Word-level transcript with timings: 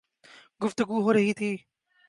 گفتگو 0.61 0.97
ہو 1.01 1.13
رہی 1.13 1.33
تھی 1.33 1.51